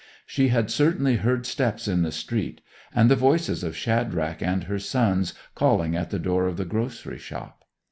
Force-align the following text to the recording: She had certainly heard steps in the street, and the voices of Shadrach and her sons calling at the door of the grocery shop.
She 0.25 0.47
had 0.47 0.71
certainly 0.71 1.17
heard 1.17 1.45
steps 1.45 1.87
in 1.87 2.01
the 2.01 2.11
street, 2.11 2.61
and 2.91 3.07
the 3.07 3.15
voices 3.15 3.63
of 3.63 3.77
Shadrach 3.77 4.41
and 4.41 4.63
her 4.63 4.79
sons 4.79 5.35
calling 5.53 5.95
at 5.95 6.09
the 6.09 6.17
door 6.17 6.47
of 6.47 6.57
the 6.57 6.65
grocery 6.65 7.19
shop. 7.19 7.65